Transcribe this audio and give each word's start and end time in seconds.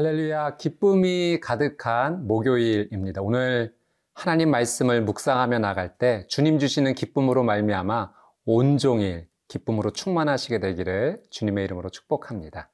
할렐루야, 0.00 0.56
기쁨이 0.56 1.40
가득한 1.42 2.26
목요일입니다. 2.26 3.20
오늘 3.20 3.74
하나님 4.14 4.50
말씀을 4.50 5.02
묵상하며 5.02 5.58
나갈 5.58 5.98
때 5.98 6.24
주님 6.26 6.58
주시는 6.58 6.94
기쁨으로 6.94 7.42
말미암아 7.42 8.10
온종일 8.46 9.28
기쁨으로 9.48 9.90
충만하시게 9.92 10.58
되기를 10.58 11.20
주님의 11.28 11.64
이름으로 11.64 11.90
축복합니다. 11.90 12.70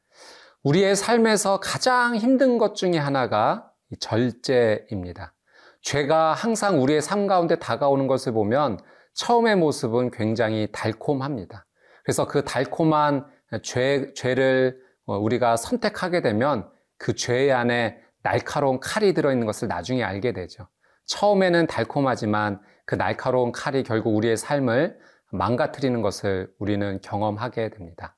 우리의 0.62 0.94
삶에서 0.94 1.58
가장 1.58 2.14
힘든 2.14 2.58
것 2.58 2.76
중에 2.76 2.96
하나가 2.96 3.72
절제입니다. 3.98 5.34
죄가 5.82 6.32
항상 6.32 6.80
우리의 6.80 7.02
삶 7.02 7.26
가운데 7.26 7.58
다가오는 7.58 8.06
것을 8.06 8.34
보면 8.34 8.78
처음의 9.14 9.56
모습은 9.56 10.12
굉장히 10.12 10.68
달콤합니다. 10.70 11.66
그래서 12.04 12.28
그 12.28 12.44
달콤한 12.44 13.26
죄, 13.64 14.14
죄를 14.14 14.80
우리가 15.06 15.56
선택하게 15.56 16.22
되면 16.22 16.70
그 16.98 17.14
죄 17.14 17.50
안에 17.52 17.98
날카로운 18.22 18.80
칼이 18.80 19.14
들어있는 19.14 19.46
것을 19.46 19.68
나중에 19.68 20.02
알게 20.02 20.32
되죠. 20.32 20.68
처음에는 21.06 21.66
달콤하지만 21.66 22.60
그 22.84 22.96
날카로운 22.96 23.52
칼이 23.52 23.82
결국 23.82 24.16
우리의 24.16 24.36
삶을 24.36 24.98
망가뜨리는 25.30 26.02
것을 26.02 26.52
우리는 26.58 27.00
경험하게 27.02 27.70
됩니다. 27.70 28.16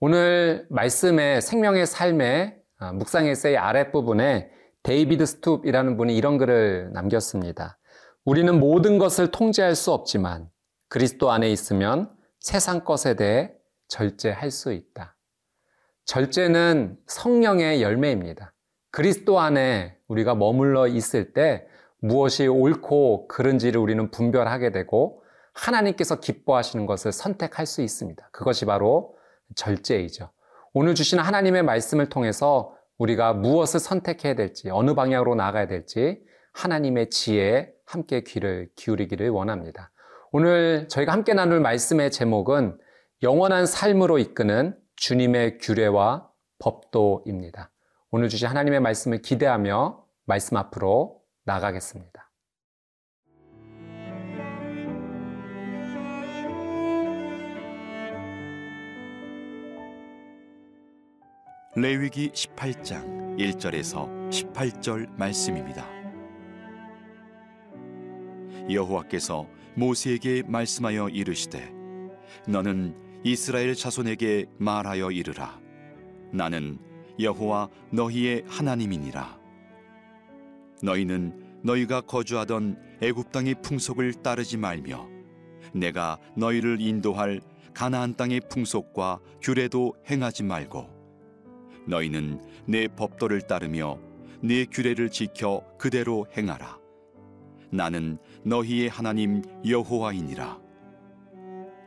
오늘 0.00 0.66
말씀의 0.70 1.40
생명의 1.42 1.86
삶의 1.86 2.56
아, 2.78 2.92
묵상 2.92 3.26
에세이 3.26 3.56
아랫부분에 3.56 4.50
데이비드 4.82 5.24
스툽이라는 5.24 5.96
분이 5.96 6.16
이런 6.16 6.36
글을 6.38 6.90
남겼습니다. 6.92 7.78
우리는 8.24 8.58
모든 8.58 8.98
것을 8.98 9.30
통제할 9.30 9.74
수 9.74 9.92
없지만 9.92 10.48
그리스도 10.88 11.30
안에 11.30 11.50
있으면 11.50 12.10
세상 12.40 12.84
것에 12.84 13.14
대해 13.14 13.52
절제할 13.88 14.50
수 14.50 14.72
있다. 14.72 15.16
절제는 16.04 16.98
성령의 17.06 17.82
열매입니다. 17.82 18.52
그리스도 18.90 19.40
안에 19.40 19.96
우리가 20.06 20.34
머물러 20.34 20.86
있을 20.86 21.32
때 21.32 21.66
무엇이 21.98 22.46
옳고 22.46 23.28
그른지를 23.28 23.80
우리는 23.80 24.10
분별하게 24.10 24.70
되고 24.70 25.22
하나님께서 25.54 26.20
기뻐하시는 26.20 26.84
것을 26.86 27.12
선택할 27.12 27.66
수 27.66 27.80
있습니다. 27.80 28.28
그것이 28.32 28.66
바로 28.66 29.14
절제이죠. 29.54 30.30
오늘 30.74 30.94
주시는 30.94 31.24
하나님의 31.24 31.62
말씀을 31.62 32.08
통해서 32.08 32.76
우리가 32.98 33.32
무엇을 33.32 33.80
선택해야 33.80 34.34
될지, 34.34 34.68
어느 34.70 34.94
방향으로 34.94 35.34
나가야 35.34 35.66
될지 35.66 36.20
하나님의 36.52 37.10
지혜에 37.10 37.70
함께 37.86 38.22
귀를 38.22 38.68
기울이기를 38.76 39.30
원합니다. 39.30 39.90
오늘 40.32 40.88
저희가 40.88 41.12
함께 41.12 41.32
나눌 41.32 41.60
말씀의 41.60 42.10
제목은 42.10 42.76
영원한 43.22 43.66
삶으로 43.66 44.18
이끄는 44.18 44.76
주님의 45.04 45.58
규례와 45.58 46.30
법도입니다. 46.58 47.70
오늘 48.10 48.30
주신 48.30 48.48
하나님의 48.48 48.80
말씀을 48.80 49.20
기대하며 49.20 50.02
말씀 50.24 50.56
앞으로 50.56 51.20
나가겠습니다. 51.44 52.32
레위기 61.76 62.30
18장 62.30 63.36
1절에서 63.36 64.30
18절 64.30 65.10
말씀입니다. 65.18 65.86
여호와께서 68.70 69.46
모세에게 69.74 70.44
말씀하여 70.46 71.10
이르시되 71.10 71.70
너는 72.48 73.03
이스라엘 73.26 73.74
자손에게 73.74 74.44
말하여 74.58 75.10
이르라. 75.10 75.58
나는 76.30 76.78
여호와 77.18 77.70
너희의 77.90 78.44
하나님이니라. 78.46 79.40
너희는 80.82 81.60
너희가 81.62 82.02
거주하던 82.02 82.76
애굽 83.00 83.32
땅의 83.32 83.62
풍속을 83.62 84.12
따르지 84.22 84.58
말며 84.58 85.08
내가 85.72 86.18
너희를 86.36 86.82
인도할 86.82 87.40
가나안 87.72 88.14
땅의 88.14 88.42
풍속과 88.50 89.20
규례도 89.40 89.94
행하지 90.10 90.42
말고 90.42 90.90
너희는 91.86 92.40
내 92.66 92.88
법도를 92.88 93.40
따르며 93.46 93.98
내 94.42 94.66
규례를 94.66 95.08
지켜 95.08 95.64
그대로 95.78 96.26
행하라. 96.36 96.78
나는 97.70 98.18
너희의 98.44 98.90
하나님 98.90 99.40
여호와이니라 99.66 100.63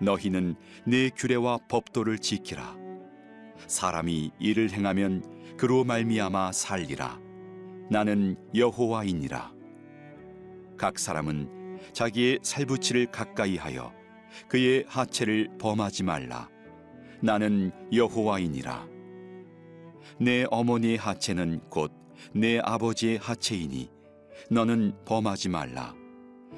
너희는 0.02 0.56
내 0.86 1.10
규례와 1.10 1.60
법도를 1.70 2.20
지키라. 2.20 2.76
사람이 3.68 4.32
이를 4.40 4.72
행하면 4.72 5.24
그로 5.58 5.84
말미암아 5.84 6.52
살리라. 6.52 7.20
나는 7.90 8.38
여호와이니라. 8.54 9.54
각 10.78 11.00
사람은 11.00 11.80
자기의 11.94 12.40
살부치를 12.42 13.08
가까이 13.08 13.58
하여 13.58 13.94
그의 14.48 14.86
하체를 14.88 15.50
범하지 15.58 16.04
말라. 16.04 16.50
나는 17.22 17.72
여호와이니라. 17.92 18.88
내 20.20 20.46
어머니의 20.50 20.98
하체는 20.98 21.62
곧 21.70 22.08
내 22.34 22.60
아버지의 22.60 23.18
하체이니 23.18 23.90
너는 24.50 24.94
범하지 25.06 25.50
말라. 25.50 25.94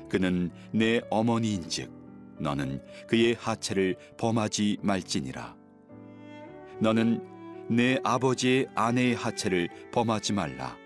그는 0.10 0.52
내 0.72 1.02
어머니인즉 1.10 1.92
너는 2.40 2.82
그의 3.08 3.36
하체를 3.40 3.96
범하지 4.18 4.78
말지니라. 4.82 5.56
너는 6.80 7.22
내 7.70 8.00
아버지의 8.04 8.68
아내의 8.76 9.16
하체를 9.16 9.70
범하지 9.92 10.34
말라. 10.34 10.78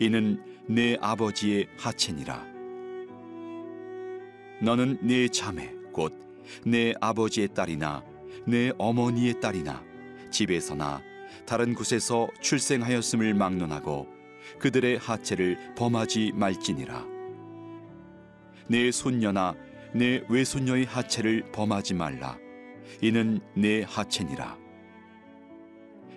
이는 0.00 0.42
내 0.66 0.96
아버지의 1.00 1.68
하체니라. 1.76 2.46
너는 4.60 4.98
내 5.02 5.28
자매 5.28 5.72
곧 5.92 6.28
내 6.64 6.94
아버지의 7.00 7.48
딸이나 7.48 8.02
내 8.46 8.72
어머니의 8.78 9.40
딸이나 9.40 9.82
집에서나 10.30 11.02
다른 11.46 11.74
곳에서 11.74 12.28
출생하였음을 12.40 13.34
막론하고 13.34 14.06
그들의 14.58 14.98
하체를 14.98 15.74
범하지 15.76 16.32
말지니라. 16.34 17.06
내 18.66 18.90
손녀나 18.90 19.54
내 19.94 20.22
외손녀의 20.28 20.84
하체를 20.84 21.50
범하지 21.52 21.94
말라. 21.94 22.38
이는 23.00 23.40
내 23.54 23.82
하체니라. 23.82 24.58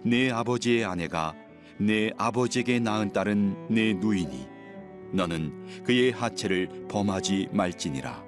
내 0.03 0.31
아버지의 0.31 0.85
아내가 0.85 1.35
내 1.77 2.11
아버지에게 2.17 2.79
낳은 2.79 3.11
딸은 3.13 3.67
내 3.69 3.93
누이니 3.93 4.47
너는 5.13 5.83
그의 5.83 6.11
하체를 6.11 6.87
범하지 6.87 7.49
말지니라. 7.51 8.23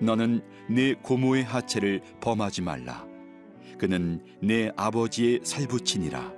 너는 0.00 0.42
내 0.68 0.94
고모의 0.94 1.44
하체를 1.44 2.00
범하지 2.20 2.62
말라. 2.62 3.06
그는 3.78 4.24
내 4.40 4.70
아버지의 4.76 5.40
살부친이라. 5.42 6.32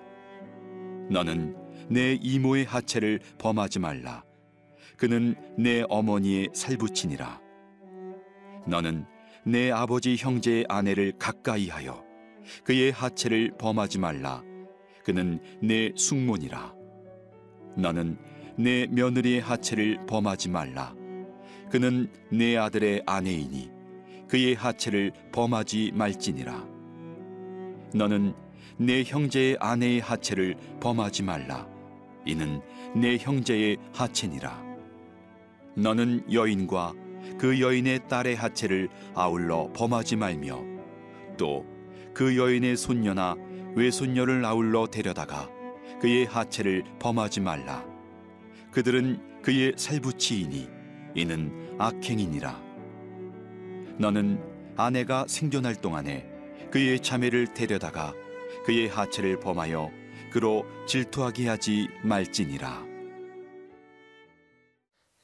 너는 1.11 1.57
내 1.89 2.15
이모의 2.15 2.65
하체를 2.65 3.21
범하지 3.39 3.79
말라. 3.81 4.25
그는 4.97 5.35
내 5.59 5.85
어머니의 5.89 6.51
살부친이라. 6.53 7.42
너는 8.67 9.07
내 9.45 9.71
아버지 9.71 10.17
형제의 10.17 10.67
아내를 10.69 11.13
가까이 11.19 11.69
하여 11.69 12.05
그의 12.65 12.93
하체를 12.93 13.53
범하지 13.59 13.99
말라. 13.99 14.43
그는 15.05 15.41
내 15.61 15.93
숙모니라. 15.97 16.75
너는 17.77 18.19
내 18.57 18.87
며느리의 18.87 19.41
하체를 19.41 20.07
범하지 20.07 20.51
말라. 20.51 20.95
그는 21.71 22.13
내 22.31 22.57
아들의 22.57 23.03
아내이니 23.07 23.71
그의 24.29 24.55
하체를 24.55 25.13
범하지 25.33 25.93
말지니라. 25.95 26.67
너는 27.95 28.35
내 28.79 29.03
형제의 29.03 29.57
아내의 29.61 30.01
하체를 30.01 30.57
범하지 30.81 31.23
말라. 31.23 31.69
이는 32.25 32.61
내 32.95 33.17
형제의 33.17 33.77
하체니라. 33.93 34.63
너는 35.77 36.33
여인과 36.33 36.95
그 37.43 37.61
여인의 37.61 38.07
딸의 38.09 38.37
하체를 38.37 38.89
아울러 39.15 39.69
범하지 39.75 40.17
말며 40.17 40.63
또 41.37 41.73
그 42.15 42.37
여인의 42.37 42.77
손녀나 42.77 43.37
외손녀를 43.75 44.45
아울러 44.45 44.87
데려다가 44.87 45.49
그의 46.01 46.27
하체를 46.27 46.85
범하지 46.99 47.41
말라. 47.41 47.85
그들은 48.71 49.43
그의 49.43 49.73
살부치이니 49.77 50.69
이는 51.15 51.77
악행이니라. 51.79 52.61
너는 53.99 54.41
아내가 54.77 55.27
생존할 55.29 55.77
동안에 55.77 56.27
그의 56.71 57.01
자매를 57.01 57.55
데려다가 57.55 58.15
그의 58.65 58.89
하체를 58.89 59.41
범하여 59.41 59.91
그로 60.31 60.65
질투하게 60.87 61.49
하지 61.49 61.89
말지니라. 62.05 62.92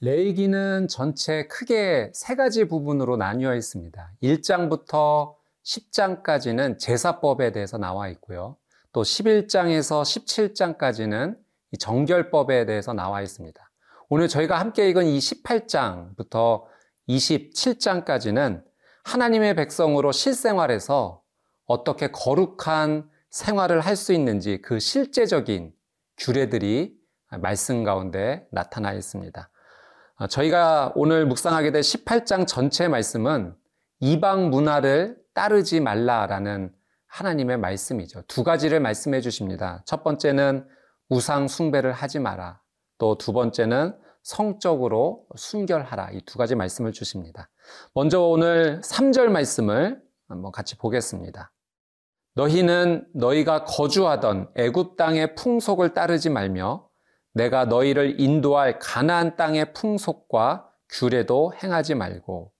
레이기는 0.01 0.87
전체 0.89 1.47
크게 1.49 2.13
세 2.15 2.37
가지 2.37 2.67
부분으로 2.67 3.17
나뉘어 3.17 3.55
있습니다. 3.55 4.13
1장부터 4.23 5.35
10장까지는 5.65 6.79
제사법에 6.79 7.51
대해서 7.53 7.79
나와 7.79 8.09
있고요. 8.09 8.57
또또 8.93 9.03
11장에서 9.03 10.03
17장까지는 10.03 11.37
이 11.73 11.79
정결법에 11.79 12.65
대해서 12.65 12.93
나와 12.93 13.23
있습니다. 13.23 13.71
오늘 14.09 14.29
저희가 14.29 14.59
함께 14.59 14.89
읽은 14.89 15.07
이 15.07 15.19
18장부터 15.19 16.65
27장까지는 17.09 18.63
하나님의 19.05 19.57
백성으로 19.57 20.13
실생활에서 20.13 21.23
어떻게 21.67 22.11
거룩한 22.11 23.11
생활을 23.31 23.81
할 23.81 23.97
수 23.97 24.13
있는지 24.13 24.63
그 24.63 24.79
실제적인 24.79 25.73
규례들이 26.17 26.97
말씀 27.41 27.85
가운데 27.85 28.47
나타나 28.51 28.93
있습니다. 28.93 29.51
어, 30.19 30.27
저희가 30.27 30.93
오늘 30.97 31.27
묵상하게 31.27 31.71
될 31.73 31.83
18장 31.83 32.47
전체 32.47 32.89
말씀은 32.89 33.55
이방 34.01 34.51
문화를 34.51 35.17
따르지 35.35 35.81
말라라는 35.81 36.73
하나님의 37.07 37.59
말씀이죠. 37.59 38.23
두 38.29 38.43
가지를 38.45 38.81
말씀해 38.81 39.21
주십니다. 39.21 39.83
첫 39.87 40.03
번째는 40.05 40.67
우상 41.09 41.49
숭배를 41.49 41.93
하지 41.93 42.19
마라. 42.19 42.61
또 42.99 43.17
두 43.17 43.33
번째는 43.33 43.97
성적으로 44.25 45.25
순결하라. 45.37 46.11
이 46.13 46.21
두 46.27 46.37
가지 46.37 46.55
말씀을 46.57 46.93
주십니다. 46.93 47.49
먼저 47.95 48.21
오늘 48.21 48.81
3절 48.81 49.29
말씀을 49.29 50.03
한번 50.29 50.51
같이 50.53 50.77
보겠습니다. 50.77 51.53
너희는 52.35 53.07
너희가 53.15 53.65
거주하던 53.65 54.51
애굽 54.57 54.97
땅의 54.97 55.35
풍속을 55.37 55.95
따르지 55.95 56.29
말며 56.29 56.89
내가 57.39 57.67
너희를 57.67 58.21
인도할 58.21 58.81
가나안 58.81 59.37
땅의 59.37 59.73
풍속과 59.73 60.71
규례도 60.91 61.55
행하지 61.63 61.95
말고 61.95 62.53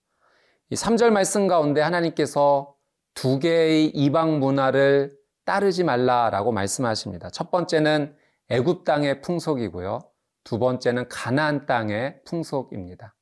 이 0.69 0.75
3절 0.75 1.09
말씀 1.09 1.47
가운데 1.47 1.81
하나님께서 1.81 2.75
두 3.13 3.39
개의 3.39 3.87
이방 3.87 4.39
문화를 4.39 5.11
따르지 5.43 5.83
말라라고 5.83 6.53
말씀하십니다. 6.53 7.29
첫 7.29 7.51
번째는 7.51 8.15
애굽 8.49 8.85
땅의 8.85 9.21
풍속이고요. 9.21 9.99
두 10.45 10.59
번째는 10.59 11.09
가나안 11.09 11.65
땅의 11.65 12.21
풍속입니다. 12.25 13.15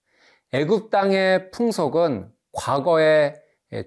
애굽 0.53 0.91
땅의 0.91 1.49
풍속은 1.51 2.31
과거의 2.51 3.33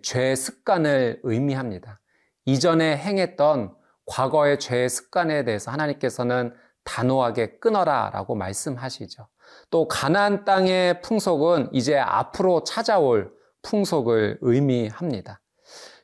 죄 0.02 0.34
습관을 0.34 1.20
의미합니다. 1.22 2.00
이전에 2.46 2.96
행했던 2.96 3.76
과거의 4.06 4.58
죄 4.58 4.88
습관에 4.88 5.44
대해서 5.44 5.70
하나님께서는 5.70 6.52
단호하게 6.90 7.58
끊어라 7.60 8.10
라고 8.12 8.34
말씀하시죠. 8.34 9.28
또 9.70 9.86
가나안 9.86 10.44
땅의 10.44 11.02
풍속은 11.02 11.70
이제 11.72 11.96
앞으로 11.96 12.64
찾아올 12.64 13.32
풍속을 13.62 14.38
의미합니다. 14.40 15.40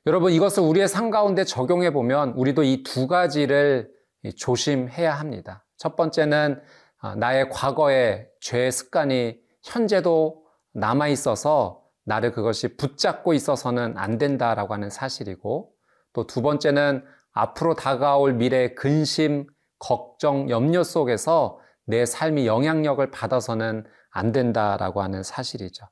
여러분 0.07 0.33
이것을 0.33 0.63
우리의 0.63 0.87
삶 0.87 1.11
가운데 1.11 1.43
적용해 1.43 1.93
보면 1.93 2.31
우리도 2.37 2.63
이 2.63 2.85
두 2.85 3.09
가지를 3.09 3.91
조심해야 4.37 5.13
합니다. 5.13 5.65
첫 5.77 5.97
번째는 5.97 6.61
아, 6.99 7.17
나의 7.17 7.51
과거의 7.51 8.29
죄 8.41 8.71
습관이 8.71 9.39
현재도 9.65 10.45
남아 10.73 11.09
있어서 11.09 11.83
나를 12.05 12.31
그것이 12.31 12.77
붙잡고 12.77 13.35
있어서는 13.35 13.99
안 13.99 14.19
된다라고 14.19 14.75
하는 14.75 14.91
사실이고 14.91 15.73
또 16.13 16.27
두 16.27 16.41
번째는 16.43 17.05
앞으로 17.33 17.75
다가올 17.75 18.35
미래의 18.35 18.77
근심, 18.77 19.47
걱정, 19.79 20.51
염려 20.51 20.83
속에서 20.83 21.59
내 21.85 22.05
삶이 22.05 22.47
영향력을 22.47 23.11
받아서는 23.11 23.85
안 24.11 24.33
된다라고 24.33 25.03
하는 25.03 25.23
사실이죠. 25.23 25.87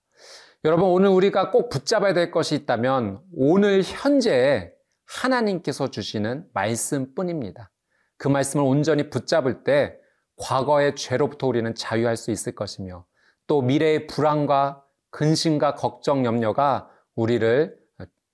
여러분, 0.65 0.89
오늘 0.89 1.11
우리가 1.11 1.51
꼭 1.51 1.69
붙잡아야 1.69 2.15
될 2.15 2.31
것이 2.31 2.55
있다면 2.55 3.21
오늘 3.35 3.83
현재에 3.83 4.73
하나님께서 5.07 5.91
주시는 5.91 6.47
말씀 6.55 7.15
뿐입니다. 7.15 7.71
그 8.17 8.29
말씀을 8.29 8.65
온전히 8.65 9.11
붙잡을 9.11 9.65
때 9.65 9.97
과거의 10.37 10.97
죄로부터 10.97 11.47
우리는 11.47 11.75
자유할 11.75 12.17
수 12.17 12.31
있을 12.31 12.55
것이며 12.55 13.05
또 13.47 13.61
미래의 13.61 14.07
불안과 14.07 14.83
근심과 15.11 15.75
걱정, 15.75 16.25
염려가 16.25 16.91
우리를 17.15 17.77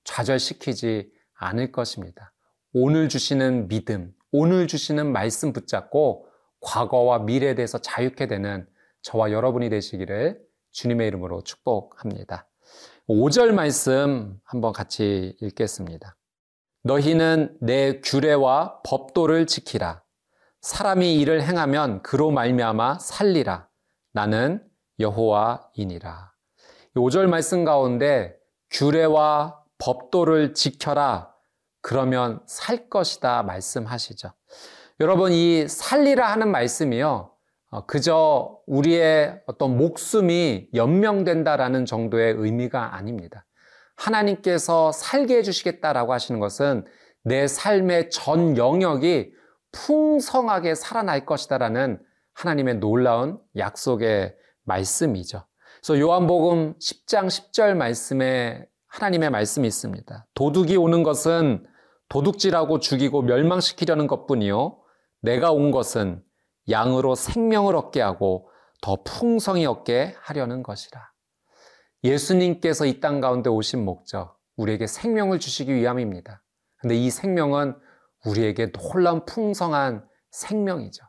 좌절시키지 0.05 1.12
않을 1.35 1.73
것입니다. 1.73 2.32
오늘 2.73 3.08
주시는 3.08 3.69
믿음, 3.69 4.12
오늘 4.32 4.68
주시는 4.68 5.10
말씀 5.12 5.52
붙잡고 5.52 6.26
과거와 6.60 7.20
미래에 7.20 7.54
대해서 7.54 7.78
자유케 7.78 8.28
되는 8.28 8.66
저와 9.02 9.32
여러분이 9.32 9.70
되시기를 9.70 10.40
주님의 10.70 11.08
이름으로 11.08 11.42
축복합니다. 11.42 12.46
5절 13.08 13.52
말씀 13.52 14.38
한번 14.44 14.72
같이 14.72 15.36
읽겠습니다. 15.40 16.16
너희는 16.84 17.56
내 17.60 18.00
규례와 18.00 18.82
법도를 18.84 19.46
지키라. 19.46 20.02
사람이 20.60 21.16
이를 21.16 21.42
행하면 21.42 22.02
그로 22.02 22.30
말미암아 22.30 23.00
살리라. 23.00 23.68
나는 24.12 24.64
여호와이니라. 25.00 26.32
5절 26.94 27.26
말씀 27.26 27.64
가운데 27.64 28.36
규례와 28.70 29.60
법도를 29.78 30.54
지켜라. 30.54 31.29
그러면 31.82 32.40
살 32.46 32.88
것이다 32.88 33.42
말씀하시죠. 33.42 34.32
여러분 35.00 35.32
이 35.32 35.66
살리라 35.66 36.30
하는 36.30 36.50
말씀이요. 36.50 37.30
어, 37.70 37.86
그저 37.86 38.58
우리의 38.66 39.40
어떤 39.46 39.76
목숨이 39.76 40.68
연명된다라는 40.74 41.86
정도의 41.86 42.34
의미가 42.36 42.96
아닙니다. 42.96 43.46
하나님께서 43.96 44.92
살게 44.92 45.36
해주시겠다라고 45.38 46.12
하시는 46.12 46.40
것은 46.40 46.84
내 47.22 47.46
삶의 47.46 48.10
전 48.10 48.56
영역이 48.56 49.32
풍성하게 49.72 50.75
살아날 50.75 51.25
것이다라는 51.26 52.02
하나님의 52.34 52.76
놀라운 52.76 53.38
약속의 53.56 54.34
말씀이죠. 54.64 55.44
그래서 55.80 56.00
요한복음 56.00 56.75
10장 56.78 57.26
10절 57.26 57.75
말씀에 57.75 58.66
하나님의 58.90 59.30
말씀이 59.30 59.66
있습니다. 59.66 60.26
도둑이 60.35 60.76
오는 60.76 61.02
것은 61.02 61.66
도둑질하고 62.09 62.80
죽이고 62.80 63.23
멸망시키려는 63.23 64.06
것뿐이요. 64.06 64.78
내가 65.23 65.52
온 65.52 65.70
것은 65.70 66.23
양으로 66.68 67.14
생명을 67.14 67.76
얻게 67.76 68.00
하고 68.00 68.50
더 68.82 69.02
풍성히 69.04 69.66
얻게 69.66 70.14
하려는 70.20 70.62
것이라. 70.62 71.11
예수님께서 72.02 72.87
이 72.87 73.00
땅 73.00 73.20
가운데 73.20 73.50
오신 73.50 73.85
목적, 73.85 74.38
우리에게 74.56 74.87
생명을 74.87 75.38
주시기 75.38 75.75
위함입니다. 75.75 76.42
근데 76.78 76.97
이 76.97 77.11
생명은 77.11 77.76
우리에게 78.25 78.73
놀라운 78.73 79.25
풍성한 79.26 80.06
생명이죠. 80.30 81.04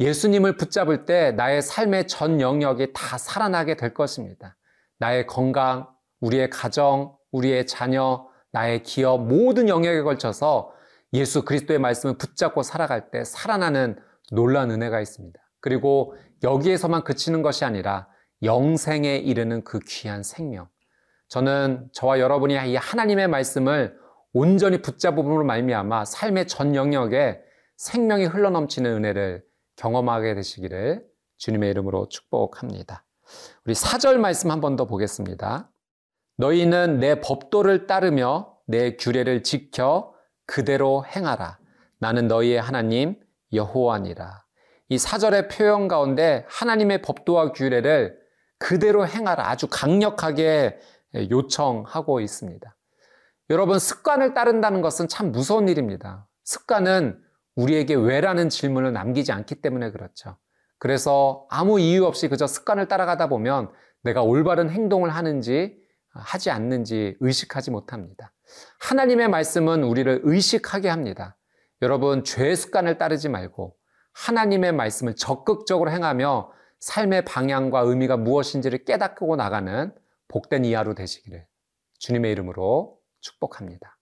예수님을 0.00 0.56
붙잡을 0.56 1.04
때 1.04 1.32
나의 1.32 1.62
삶의 1.62 2.08
전 2.08 2.40
영역이 2.40 2.92
다 2.94 3.18
살아나게 3.18 3.76
될 3.76 3.94
것입니다. 3.94 4.56
나의 4.98 5.26
건강, 5.26 5.93
우리의 6.24 6.48
가정, 6.50 7.16
우리의 7.32 7.66
자녀, 7.66 8.26
나의 8.52 8.82
기업 8.82 9.26
모든 9.26 9.68
영역에 9.68 10.02
걸쳐서 10.02 10.72
예수 11.12 11.44
그리스도의 11.44 11.78
말씀을 11.78 12.16
붙잡고 12.16 12.62
살아갈 12.62 13.10
때 13.10 13.24
살아나는 13.24 13.96
놀란 14.32 14.70
은혜가 14.70 15.00
있습니다. 15.00 15.38
그리고 15.60 16.14
여기에서만 16.42 17.04
그치는 17.04 17.42
것이 17.42 17.64
아니라 17.64 18.08
영생에 18.42 19.16
이르는 19.16 19.64
그 19.64 19.80
귀한 19.80 20.22
생명. 20.22 20.68
저는 21.28 21.88
저와 21.92 22.20
여러분이 22.20 22.54
이 22.70 22.76
하나님의 22.76 23.28
말씀을 23.28 23.96
온전히 24.32 24.82
붙잡음으로 24.82 25.44
말미암아 25.44 26.04
삶의 26.06 26.46
전 26.48 26.74
영역에 26.74 27.40
생명이 27.76 28.24
흘러넘치는 28.26 28.90
은혜를 28.92 29.44
경험하게 29.76 30.34
되시기를 30.34 31.04
주님의 31.38 31.70
이름으로 31.70 32.08
축복합니다. 32.08 33.04
우리 33.64 33.74
사절 33.74 34.18
말씀 34.18 34.50
한 34.50 34.60
번 34.60 34.76
더 34.76 34.86
보겠습니다. 34.86 35.70
너희는 36.36 36.98
내 36.98 37.20
법도를 37.20 37.86
따르며 37.86 38.56
내 38.66 38.96
규례를 38.96 39.42
지켜 39.42 40.14
그대로 40.46 41.04
행하라. 41.04 41.58
나는 41.98 42.28
너희의 42.28 42.60
하나님 42.60 43.16
여호와니라. 43.52 44.44
이 44.88 44.98
사절의 44.98 45.48
표현 45.48 45.88
가운데 45.88 46.44
하나님의 46.48 47.02
법도와 47.02 47.52
규례를 47.52 48.18
그대로 48.58 49.06
행하라. 49.06 49.48
아주 49.48 49.66
강력하게 49.68 50.78
요청하고 51.14 52.20
있습니다. 52.20 52.76
여러분, 53.50 53.78
습관을 53.78 54.34
따른다는 54.34 54.80
것은 54.80 55.08
참 55.08 55.30
무서운 55.30 55.68
일입니다. 55.68 56.26
습관은 56.44 57.20
우리에게 57.56 57.94
왜라는 57.94 58.48
질문을 58.48 58.92
남기지 58.92 59.32
않기 59.32 59.56
때문에 59.56 59.90
그렇죠. 59.90 60.36
그래서 60.78 61.46
아무 61.50 61.78
이유 61.78 62.04
없이 62.04 62.28
그저 62.28 62.46
습관을 62.46 62.88
따라가다 62.88 63.28
보면 63.28 63.70
내가 64.02 64.22
올바른 64.22 64.70
행동을 64.70 65.10
하는지 65.10 65.78
하지 66.14 66.50
않는지 66.50 67.16
의식하지 67.20 67.70
못합니다. 67.70 68.32
하나님의 68.80 69.28
말씀은 69.28 69.82
우리를 69.82 70.20
의식하게 70.24 70.88
합니다. 70.88 71.36
여러분, 71.82 72.24
죄의 72.24 72.56
습관을 72.56 72.98
따르지 72.98 73.28
말고 73.28 73.76
하나님의 74.12 74.72
말씀을 74.72 75.16
적극적으로 75.16 75.90
행하며 75.90 76.52
삶의 76.80 77.24
방향과 77.24 77.80
의미가 77.80 78.16
무엇인지를 78.16 78.84
깨닫고 78.84 79.36
나가는 79.36 79.92
복된 80.28 80.64
이하로 80.64 80.94
되시기를 80.94 81.46
주님의 81.98 82.32
이름으로 82.32 82.98
축복합니다. 83.20 83.98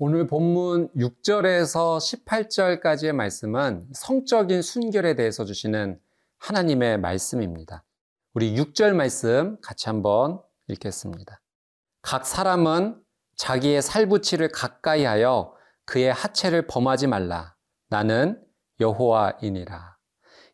오늘 0.00 0.28
본문 0.28 0.90
6절에서 0.94 1.98
18절까지의 2.24 3.12
말씀은 3.14 3.88
성적인 3.92 4.62
순결에 4.62 5.16
대해서 5.16 5.44
주시는 5.44 5.98
하나님의 6.38 6.98
말씀입니다. 7.00 7.82
우리 8.32 8.54
6절 8.54 8.94
말씀 8.94 9.56
같이 9.60 9.88
한번 9.88 10.40
읽겠습니다. 10.68 11.40
각 12.00 12.24
사람은 12.24 13.02
자기의 13.34 13.82
살부치를 13.82 14.52
가까이 14.52 15.02
하여 15.02 15.52
그의 15.84 16.12
하체를 16.12 16.68
범하지 16.68 17.08
말라. 17.08 17.56
나는 17.88 18.40
여호와이니라. 18.78 19.96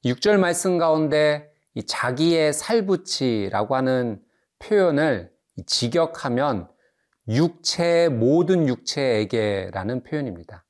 6절 0.07 0.39
말씀 0.39 0.79
가운데 0.79 1.51
이 1.75 1.85
자기의 1.85 2.55
살부치라고 2.55 3.77
하는 3.77 4.23
표현을 4.61 5.35
직역하면 5.67 6.74
육체의 7.29 8.11
모든 8.11 8.69
육체에게라는 8.69 10.03
표현입니다. 10.03 10.65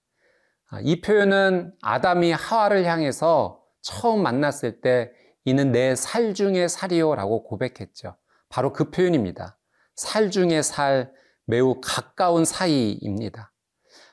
아, 0.71 0.81
이 0.83 1.01
표현은 1.01 1.75
아담이 1.83 2.33
하와를 2.33 2.85
향해서 2.85 3.61
처음 3.83 4.23
만났을 4.23 4.81
때 4.81 5.11
이는 5.45 5.73
내 5.73 5.95
살 5.95 6.35
중의 6.35 6.69
살이요라고 6.69 7.45
고백했죠. 7.45 8.17
바로 8.49 8.73
그 8.73 8.91
표현입니다. 8.91 9.59
살 9.95 10.31
중의 10.31 10.63
살, 10.63 11.13
매우 11.47 11.81
가까운 11.83 12.45
사이입니다. 12.45 13.53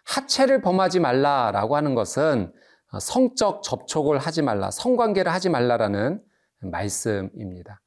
하체를 0.03 0.61
범하지 0.61 0.99
말라라고 0.99 1.75
하는 1.75 1.95
것은 1.95 2.51
성적 2.99 3.63
접촉을 3.63 4.17
하지 4.17 4.41
말라, 4.41 4.69
성관계를 4.71 5.31
하지 5.31 5.49
말라라는 5.49 6.21
말씀입니다. 6.59 7.81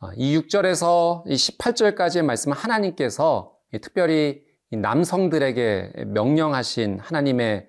어, 0.00 0.10
이 0.16 0.36
6절에서 0.36 1.22
이 1.28 1.34
18절까지의 1.34 2.22
말씀은 2.24 2.56
하나님께서 2.56 3.54
특별히 3.80 4.42
남성들에게 4.70 6.04
명령하신 6.06 6.98
하나님의 7.00 7.68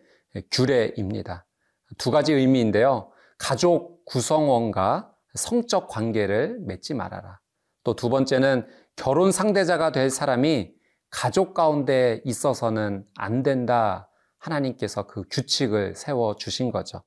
규례입니다. 0.52 1.46
두 1.98 2.12
가지 2.12 2.34
의미인데요. 2.34 3.12
가족 3.38 4.06
구성원과 4.06 5.14
성적 5.36 5.88
관계를 5.88 6.60
맺지 6.62 6.94
말아라. 6.94 7.40
또 7.84 7.94
두 7.96 8.10
번째는 8.10 8.66
결혼 8.96 9.32
상대자가 9.32 9.92
될 9.92 10.10
사람이 10.10 10.74
가족 11.10 11.54
가운데 11.54 12.22
있어서는 12.26 13.06
안 13.16 13.44
된다. 13.44 14.10
하나님께서 14.40 15.08
그 15.08 15.24
규칙을 15.30 15.96
세워 15.96 16.36
주신 16.36 16.72
거죠. 16.72 17.04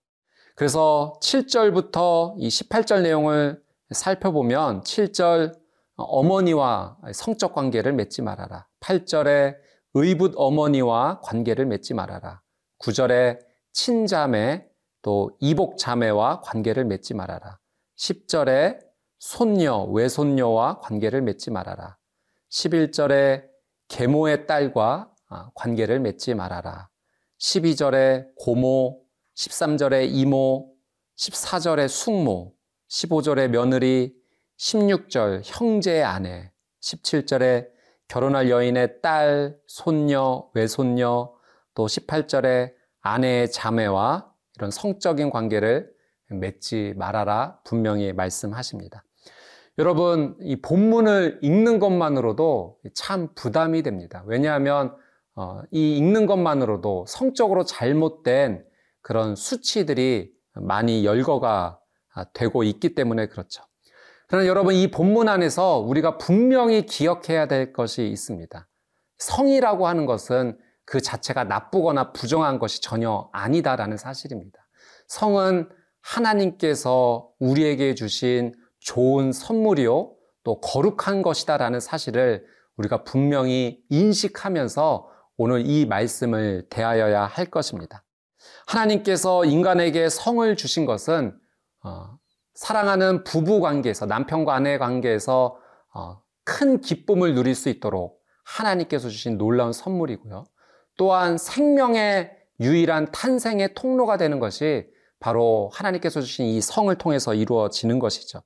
그래서 0.54 1.18
7절부터 1.22 2.34
이 2.38 2.48
18절 2.48 3.02
내용을 3.02 3.62
살펴보면 3.90 4.82
7절 4.82 5.58
어머니와 5.96 6.98
성적 7.12 7.54
관계를 7.54 7.92
맺지 7.92 8.22
말아라. 8.22 8.66
8절에 8.86 9.56
의붓 9.94 10.34
어머니와 10.36 11.20
관계를 11.20 11.66
맺지 11.66 11.94
말아라. 11.94 12.40
9절에 12.78 13.40
친자매 13.72 14.64
또 15.02 15.36
이복 15.40 15.76
자매와 15.76 16.40
관계를 16.42 16.84
맺지 16.84 17.14
말아라. 17.14 17.58
10절에 17.98 18.78
손녀, 19.18 19.82
외손녀와 19.84 20.80
관계를 20.80 21.22
맺지 21.22 21.50
말아라. 21.50 21.96
11절에 22.50 23.44
계모의 23.88 24.46
딸과 24.46 25.12
아, 25.28 25.50
관계를 25.54 25.98
맺지 25.98 26.34
말아라. 26.34 26.88
12절에 27.40 28.28
고모, 28.36 29.02
13절에 29.34 30.08
이모, 30.08 30.72
14절에 31.18 31.88
숙모, 31.88 32.54
15절에 32.88 33.48
며느리, 33.48 34.14
16절 34.58 35.42
형제의 35.44 36.04
아내, 36.04 36.52
17절에 36.80 37.75
결혼할 38.08 38.50
여인의 38.50 39.00
딸, 39.02 39.56
손녀, 39.66 40.48
외손녀, 40.54 41.32
또 41.74 41.86
18절에 41.86 42.72
아내의 43.00 43.50
자매와 43.50 44.30
이런 44.56 44.70
성적인 44.70 45.30
관계를 45.30 45.90
맺지 46.28 46.94
말아라 46.96 47.60
분명히 47.64 48.12
말씀하십니다. 48.12 49.04
여러분, 49.78 50.36
이 50.40 50.56
본문을 50.56 51.40
읽는 51.42 51.78
것만으로도 51.78 52.78
참 52.94 53.28
부담이 53.34 53.82
됩니다. 53.82 54.24
왜냐하면 54.26 54.96
어, 55.34 55.60
이 55.70 55.98
읽는 55.98 56.24
것만으로도 56.26 57.04
성적으로 57.06 57.64
잘못된 57.64 58.64
그런 59.02 59.36
수치들이 59.36 60.32
많이 60.54 61.04
열거가 61.04 61.78
되고 62.32 62.62
있기 62.62 62.94
때문에 62.94 63.26
그렇죠. 63.26 63.62
그러나 64.28 64.46
여러분 64.46 64.74
이 64.74 64.90
본문 64.90 65.28
안에서 65.28 65.78
우리가 65.78 66.18
분명히 66.18 66.84
기억해야 66.84 67.46
될 67.46 67.72
것이 67.72 68.08
있습니다. 68.08 68.68
성이라고 69.18 69.86
하는 69.86 70.06
것은 70.06 70.58
그 70.84 71.00
자체가 71.00 71.44
나쁘거나 71.44 72.12
부정한 72.12 72.58
것이 72.58 72.80
전혀 72.80 73.28
아니다라는 73.32 73.96
사실입니다. 73.96 74.66
성은 75.08 75.68
하나님께서 76.00 77.28
우리에게 77.38 77.94
주신 77.94 78.54
좋은 78.80 79.32
선물이요, 79.32 80.14
또 80.44 80.60
거룩한 80.60 81.22
것이다라는 81.22 81.80
사실을 81.80 82.46
우리가 82.76 83.02
분명히 83.02 83.80
인식하면서 83.90 85.08
오늘 85.36 85.66
이 85.66 85.86
말씀을 85.86 86.68
대하여야 86.70 87.24
할 87.24 87.46
것입니다. 87.46 88.04
하나님께서 88.66 89.44
인간에게 89.44 90.08
성을 90.08 90.56
주신 90.56 90.86
것은 90.86 91.36
어, 91.82 92.16
사랑하는 92.56 93.22
부부 93.24 93.60
관계에서 93.60 94.06
남편과 94.06 94.54
아내 94.54 94.78
관계에서 94.78 95.58
어, 95.94 96.20
큰 96.44 96.80
기쁨을 96.80 97.34
누릴 97.34 97.54
수 97.54 97.68
있도록 97.68 98.20
하나님께서 98.44 99.08
주신 99.08 99.36
놀라운 99.36 99.72
선물이고요. 99.72 100.44
또한 100.96 101.36
생명의 101.36 102.32
유일한 102.60 103.12
탄생의 103.12 103.74
통로가 103.74 104.16
되는 104.16 104.40
것이 104.40 104.86
바로 105.20 105.70
하나님께서 105.74 106.20
주신 106.20 106.46
이 106.46 106.60
성을 106.60 106.94
통해서 106.96 107.34
이루어지는 107.34 107.98
것이죠. 107.98 108.42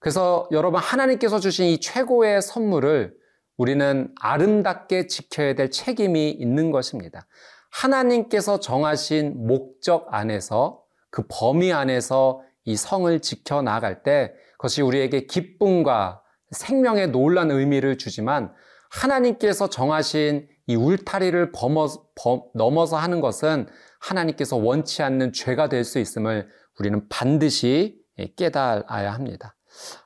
그래서 0.00 0.46
여러분 0.52 0.80
하나님께서 0.80 1.40
주신 1.40 1.66
이 1.66 1.80
최고의 1.80 2.42
선물을 2.42 3.16
우리는 3.56 4.14
아름답게 4.20 5.06
지켜야 5.06 5.54
될 5.54 5.70
책임이 5.70 6.30
있는 6.30 6.70
것입니다. 6.70 7.26
하나님께서 7.70 8.60
정하신 8.60 9.46
목적 9.46 10.12
안에서 10.12 10.82
그 11.10 11.24
범위 11.28 11.72
안에서 11.72 12.42
이 12.68 12.76
성을 12.76 13.18
지켜나갈 13.20 14.02
때 14.02 14.34
그것이 14.52 14.82
우리에게 14.82 15.24
기쁨과 15.24 16.20
생명의 16.50 17.08
놀란 17.08 17.50
의미를 17.50 17.96
주지만 17.96 18.52
하나님께서 18.90 19.70
정하신 19.70 20.46
이 20.66 20.76
울타리를 20.76 21.52
범어, 21.52 21.88
범, 22.14 22.42
넘어서 22.54 22.98
하는 22.98 23.22
것은 23.22 23.68
하나님께서 24.00 24.56
원치 24.56 25.02
않는 25.02 25.32
죄가 25.32 25.70
될 25.70 25.82
수 25.82 25.98
있음을 25.98 26.46
우리는 26.78 27.08
반드시 27.08 27.98
깨달아야 28.36 29.14
합니다. 29.14 29.56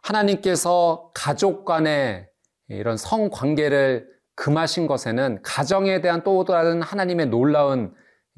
하나님께서 0.03 1.11
가족 1.15 1.65
간의 1.65 2.29
이런 2.69 2.97
성 2.97 3.29
관계를 3.29 4.09
금하신 4.37 4.87
것에는 4.87 5.43
가정에 5.43 6.01
대한 6.01 6.23
또 6.23 6.45
다른 6.45 6.81
하나님의 6.81 7.27
놀라운 7.27 7.93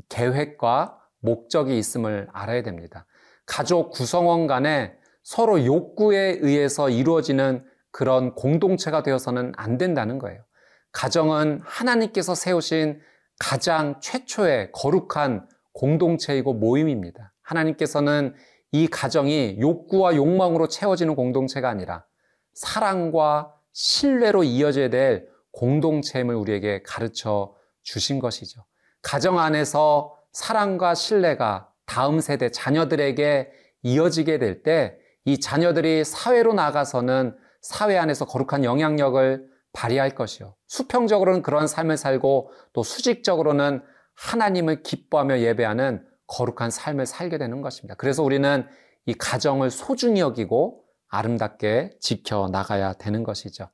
계획과 0.09 0.99
목적이 1.21 1.76
있음을 1.76 2.28
알아야 2.33 2.62
됩니다. 2.62 3.07
가족 3.47 3.91
구성원 3.91 4.47
간에 4.47 4.95
서로 5.23 5.65
욕구에 5.65 6.39
의해서 6.41 6.91
이루어지는 6.91 7.65
그런 7.91 8.35
공동체가 8.35 9.03
되어서는 9.03 9.53
안 9.57 9.79
된다는 9.79 10.19
거예요. 10.19 10.43
가정은 10.93 11.61
하나님께서 11.65 12.35
세우신 12.35 13.01
가장 13.39 14.01
최초의 14.01 14.71
거룩한 14.73 15.49
공동체이고 15.73 16.55
모임입니다. 16.55 17.33
하나님께서는 17.43 18.35
이 18.73 18.89
가정이 18.89 19.59
욕구와 19.61 20.17
욕망으로 20.17 20.69
채워지는 20.69 21.15
공동체가 21.15 21.69
아니라 21.69 22.05
사랑과 22.55 23.53
신뢰로 23.73 24.45
이어져야 24.45 24.91
될 24.91 25.29
공동체임을 25.53 26.35
우리에게 26.35 26.83
가르쳐 26.83 27.55
주신 27.83 28.19
것이죠. 28.19 28.65
가정 29.03 29.39
안에서 29.39 30.17
사랑과 30.33 30.95
신뢰가 30.95 31.69
다음 31.87 32.21
세대 32.21 32.50
자녀들에게 32.50 33.50
이어지게 33.83 34.38
될 34.38 34.62
때 34.62 35.05
이 35.26 35.41
자녀들이 35.41 36.05
사회로 36.05 36.53
나가서는 36.53 37.37
사회 37.62 37.97
안에서 37.97 38.26
거룩한 38.26 38.62
영향력을 38.64 39.49
발휘할 39.73 40.11
것이요. 40.11 40.55
수평적으로는 40.69 41.43
그런 41.43 41.67
삶을 41.67 41.97
살고 41.97 42.50
또 42.75 42.83
수직적으로는 42.83 43.83
하나님을 44.14 44.83
기뻐하며 44.83 45.41
예배하는 45.41 46.07
거룩한 46.26 46.71
삶을 46.71 47.07
살게 47.07 47.38
되는 47.38 47.62
것입니다. 47.62 47.95
그래서 47.97 48.23
우리는 48.23 48.67
이 49.07 49.14
가정을 49.14 49.71
소중히 49.71 50.21
여기고 50.21 50.85
아름답게 51.09 51.97
지켜 52.00 52.49
나가야 52.49 52.93
되는 52.95 53.23
것이죠. 53.25 53.71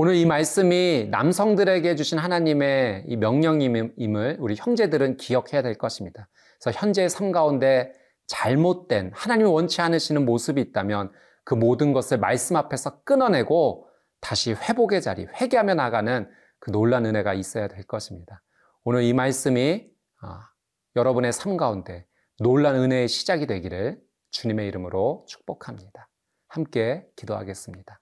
오늘 0.00 0.14
이 0.14 0.26
말씀이 0.26 1.08
남성들에게 1.10 1.96
주신 1.96 2.18
하나님의 2.18 3.06
이 3.08 3.16
명령임을 3.16 4.36
우리 4.38 4.54
형제들은 4.56 5.16
기억해야 5.16 5.60
될 5.60 5.74
것입니다. 5.74 6.28
그래서 6.60 6.78
현재의 6.78 7.10
삶 7.10 7.32
가운데 7.32 7.92
잘못된 8.28 9.10
하나님이 9.12 9.50
원치 9.50 9.80
않으시는 9.80 10.24
모습이 10.24 10.60
있다면 10.60 11.10
그 11.42 11.54
모든 11.54 11.92
것을 11.92 12.20
말씀 12.20 12.54
앞에서 12.54 13.02
끊어내고 13.02 13.88
다시 14.20 14.52
회복의 14.52 15.02
자리, 15.02 15.26
회개하며 15.34 15.74
나가는 15.74 16.30
그 16.60 16.70
놀란 16.70 17.04
은혜가 17.04 17.34
있어야 17.34 17.66
될 17.66 17.82
것입니다. 17.82 18.40
오늘 18.84 19.02
이 19.02 19.12
말씀이 19.12 19.84
아, 20.22 20.48
여러분의 20.94 21.32
삶 21.32 21.56
가운데 21.56 22.06
놀란 22.38 22.76
은혜의 22.76 23.08
시작이 23.08 23.48
되기를 23.48 24.00
주님의 24.30 24.68
이름으로 24.68 25.24
축복합니다. 25.26 26.08
함께 26.46 27.04
기도하겠습니다. 27.16 27.98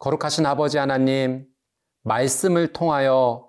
거룩하신 0.00 0.46
아버지 0.46 0.78
하나님, 0.78 1.44
말씀을 2.04 2.72
통하여 2.72 3.46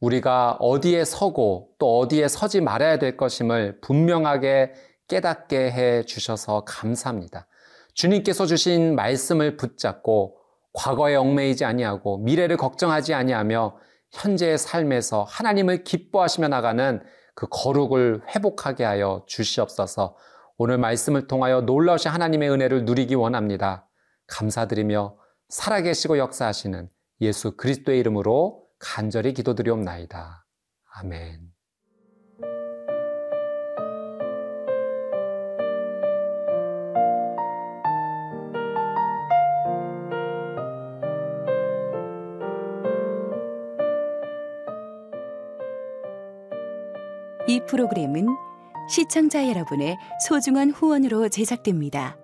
우리가 0.00 0.58
어디에 0.60 1.02
서고 1.02 1.70
또 1.78 1.98
어디에 1.98 2.28
서지 2.28 2.60
말아야 2.60 2.98
될 2.98 3.16
것임을 3.16 3.80
분명하게 3.80 4.74
깨닫게 5.08 5.72
해 5.72 6.04
주셔서 6.04 6.64
감사합니다. 6.66 7.46
주님께서 7.94 8.44
주신 8.44 8.94
말씀을 8.96 9.56
붙잡고 9.56 10.36
과거에 10.74 11.14
얽매이지 11.14 11.64
아니하고 11.64 12.18
미래를 12.18 12.58
걱정하지 12.58 13.14
아니하며 13.14 13.78
현재의 14.12 14.58
삶에서 14.58 15.22
하나님을 15.22 15.84
기뻐하시며 15.84 16.48
나가는 16.48 17.02
그 17.34 17.46
거룩을 17.50 18.24
회복하게 18.28 18.84
하여 18.84 19.24
주시옵소서. 19.26 20.16
오늘 20.58 20.76
말씀을 20.76 21.28
통하여 21.28 21.62
놀라우신 21.62 22.10
하나님의 22.10 22.50
은혜를 22.50 22.84
누리기 22.84 23.14
원합니다. 23.14 23.88
감사드리며 24.26 25.23
살아계시고 25.54 26.18
역사하시는 26.18 26.88
예수 27.20 27.56
그리스도의 27.56 28.00
이름으로 28.00 28.66
간절히 28.80 29.32
기도드리옵나이다. 29.32 30.44
아멘. 30.96 31.52
이 47.46 47.60
프로그램은 47.68 48.26
시청자 48.90 49.48
여러분의 49.48 49.96
소중한 50.26 50.70
후원으로 50.70 51.28
제작됩니다. 51.28 52.23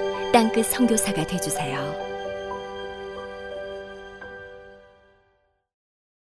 땅끝 0.31 0.65
선교사가 0.67 1.27
되주세요. 1.27 2.10